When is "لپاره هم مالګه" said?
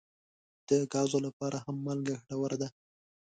1.27-2.15